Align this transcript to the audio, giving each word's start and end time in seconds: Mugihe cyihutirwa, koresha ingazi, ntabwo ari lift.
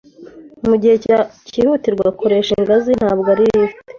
Mugihe 0.69 0.95
cyihutirwa, 1.49 2.07
koresha 2.19 2.51
ingazi, 2.59 2.91
ntabwo 2.99 3.27
ari 3.33 3.43
lift. 3.53 3.77